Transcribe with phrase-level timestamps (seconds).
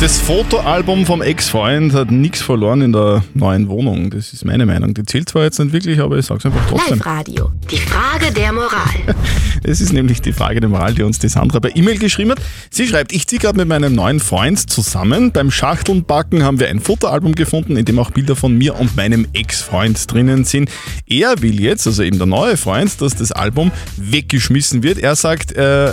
[0.00, 4.08] Das Fotoalbum vom Ex-Freund hat nichts verloren in der neuen Wohnung.
[4.08, 4.94] Das ist meine Meinung.
[4.94, 7.00] Die zählt zwar jetzt nicht wirklich, aber ich sag's einfach trotzdem.
[7.00, 7.52] Live-Radio.
[7.70, 8.70] Die Frage der Moral.
[9.62, 12.40] Es ist nämlich die Frage der Moral, die uns die Sandra per E-Mail geschrieben hat.
[12.70, 15.32] Sie schreibt, ich ziehe gerade mit meinem neuen Freund zusammen.
[15.32, 19.26] Beim Schachtelnbacken haben wir ein Fotoalbum gefunden, in dem auch Bilder von mir und meinem
[19.34, 20.70] Ex-Freund drinnen sind.
[21.06, 24.98] Er will jetzt, also eben der neue Freund, dass das Album weggeschmissen wird.
[24.98, 25.92] Er sagt, äh,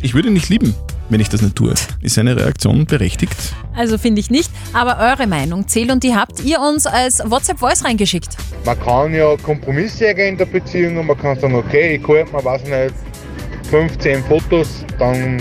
[0.00, 0.74] ich würde ihn nicht lieben,
[1.12, 1.74] wenn ich das nicht tue.
[2.00, 3.36] Ist seine Reaktion berechtigt?
[3.76, 7.84] Also finde ich nicht, aber eure Meinung zählt und die habt ihr uns als WhatsApp-Voice
[7.84, 8.36] reingeschickt.
[8.64, 12.32] Man kann ja Kompromisse eingehen in der Beziehung und man kann sagen, okay, ich halte
[12.32, 12.94] mir, weiß nicht,
[13.70, 15.40] 15 Fotos, dann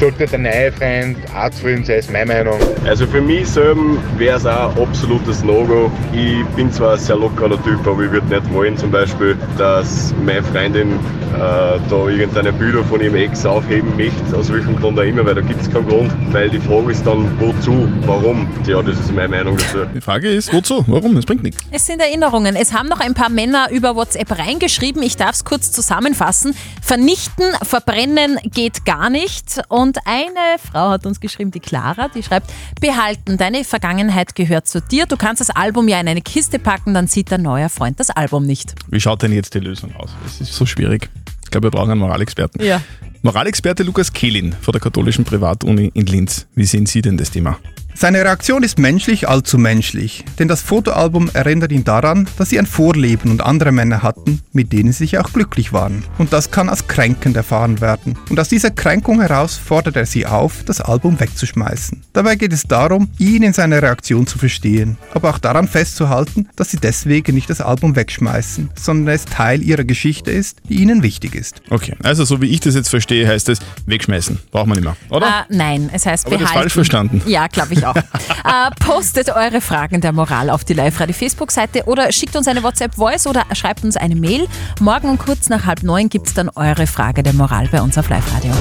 [0.00, 2.58] sollte der neue Freund auch zufrieden sein, ist meine Meinung.
[2.86, 5.92] Also für mich selber wäre es auch ein absolutes No-Go.
[6.14, 10.14] Ich bin zwar ein sehr lockerer Typ, aber ich würde nicht wollen zum Beispiel, dass
[10.24, 15.02] meine Freundin äh, da irgendeine Bilder von ihrem Ex aufheben möchte, aus welchem Grund auch
[15.02, 16.12] immer, weil da gibt es keinen Grund.
[16.32, 18.48] Weil die Frage ist dann, wozu, warum?
[18.66, 19.78] Ja, das ist meine Meinung dazu.
[19.94, 20.84] Die Frage ist, wozu?
[20.86, 21.16] Warum?
[21.16, 21.60] Es bringt nichts.
[21.70, 22.56] Es sind Erinnerungen.
[22.56, 25.02] Es haben noch ein paar Männer über WhatsApp reingeschrieben.
[25.02, 26.54] Ich darf es kurz zusammenfassen.
[26.82, 29.60] Vernichten, verbrennen geht gar nicht.
[29.68, 34.80] Und eine Frau hat uns geschrieben, die Clara, die schreibt, behalten, deine Vergangenheit gehört zu
[34.80, 35.06] dir.
[35.06, 38.10] Du kannst das Album ja in eine Kiste packen, dann sieht dein neuer Freund das
[38.10, 38.74] Album nicht.
[38.88, 40.10] Wie schaut denn jetzt die Lösung aus?
[40.26, 41.10] Es ist so schwierig.
[41.44, 42.64] Ich glaube, wir brauchen einen Moralexperten.
[42.64, 42.80] Ja.
[43.22, 46.46] Moralexperte Lukas Kehlin von der katholischen Privatuni in Linz.
[46.54, 47.58] Wie sehen Sie denn das Thema?
[47.94, 52.66] Seine Reaktion ist menschlich allzu menschlich, denn das Fotoalbum erinnert ihn daran, dass sie ein
[52.66, 56.04] Vorleben und andere Männer hatten, mit denen sie auch glücklich waren.
[56.18, 58.16] Und das kann als kränkend erfahren werden.
[58.30, 62.02] Und aus dieser Kränkung heraus fordert er sie auf, das Album wegzuschmeißen.
[62.12, 66.70] Dabei geht es darum, ihn in seiner Reaktion zu verstehen, aber auch daran festzuhalten, dass
[66.70, 71.34] sie deswegen nicht das Album wegschmeißen, sondern es Teil ihrer Geschichte ist, die ihnen wichtig
[71.34, 71.60] ist.
[71.70, 74.38] Okay, also so wie ich das jetzt verstehe, heißt es wegschmeißen.
[74.50, 75.26] Braucht man nicht mehr, oder?
[75.26, 76.60] Äh, nein, es heißt Aber das behalten.
[76.60, 77.22] falsch verstanden.
[77.26, 77.96] Ja, glaube ich auch.
[78.44, 83.26] äh, postet eure Fragen der Moral auf die Live-Radio Facebook-Seite oder schickt uns eine WhatsApp-Voice
[83.26, 84.46] oder schreibt uns eine Mail.
[84.80, 87.96] Morgen um kurz nach halb neun gibt es dann eure Frage der Moral bei uns
[87.98, 88.52] auf Live-Radio.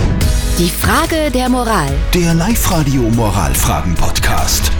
[0.58, 1.90] Die Frage der Moral.
[2.14, 4.72] Der Live-Radio Moralfragen-Podcast.